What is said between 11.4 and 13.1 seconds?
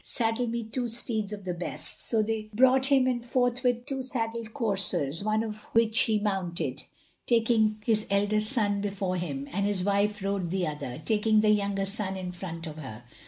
the younger son in front of her.